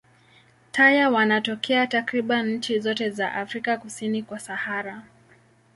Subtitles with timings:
[0.71, 5.01] Taya wanatokea takriban nchi zote za Afrika kusini kwa Sahara.